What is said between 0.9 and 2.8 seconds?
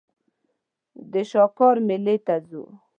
د شاکار مېلې ته ځم.